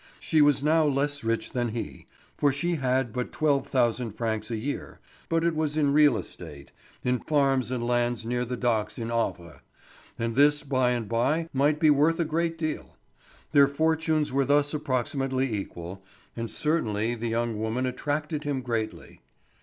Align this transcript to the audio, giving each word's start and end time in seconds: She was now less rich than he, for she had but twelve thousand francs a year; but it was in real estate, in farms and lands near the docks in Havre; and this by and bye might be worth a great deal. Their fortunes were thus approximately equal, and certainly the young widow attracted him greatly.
She 0.19 0.41
was 0.41 0.63
now 0.63 0.83
less 0.87 1.23
rich 1.23 1.51
than 1.51 1.75
he, 1.75 2.07
for 2.35 2.51
she 2.51 2.73
had 2.77 3.13
but 3.13 3.31
twelve 3.31 3.67
thousand 3.67 4.13
francs 4.13 4.49
a 4.49 4.55
year; 4.57 4.99
but 5.29 5.43
it 5.43 5.55
was 5.55 5.77
in 5.77 5.93
real 5.93 6.17
estate, 6.17 6.71
in 7.03 7.19
farms 7.19 7.69
and 7.69 7.85
lands 7.85 8.25
near 8.25 8.43
the 8.43 8.57
docks 8.57 8.97
in 8.97 9.11
Havre; 9.11 9.61
and 10.17 10.35
this 10.35 10.63
by 10.63 10.89
and 10.89 11.07
bye 11.07 11.49
might 11.53 11.79
be 11.79 11.91
worth 11.91 12.19
a 12.19 12.25
great 12.25 12.57
deal. 12.57 12.95
Their 13.51 13.67
fortunes 13.67 14.31
were 14.33 14.43
thus 14.43 14.73
approximately 14.73 15.53
equal, 15.55 16.03
and 16.35 16.49
certainly 16.49 17.13
the 17.13 17.29
young 17.29 17.59
widow 17.59 17.87
attracted 17.87 18.43
him 18.43 18.61
greatly. 18.61 19.21